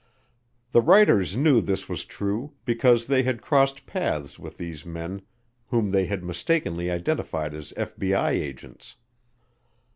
[0.71, 5.21] The writers knew this was true because they had crossed paths with these men
[5.67, 8.95] whom they had mistakenly identified as FBI agents.